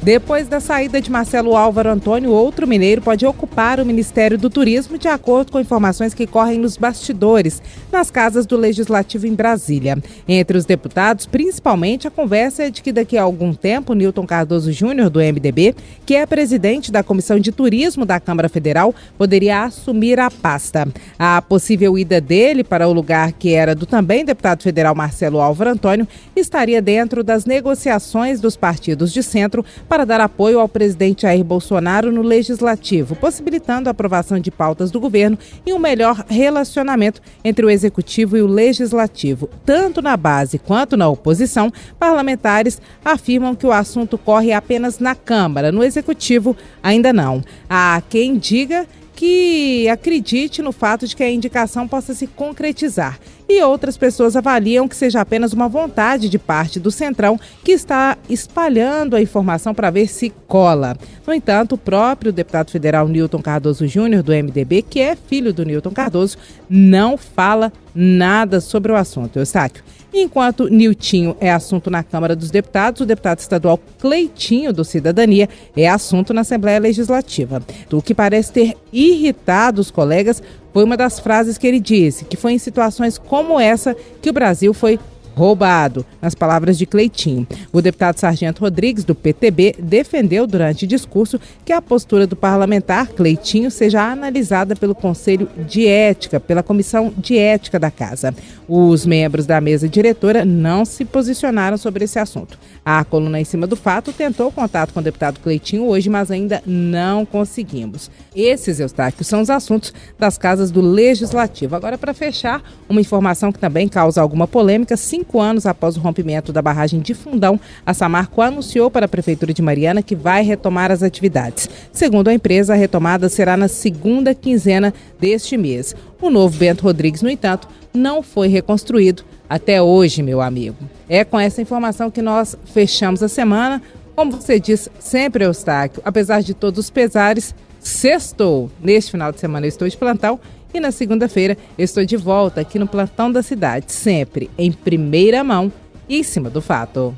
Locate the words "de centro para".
29.12-30.04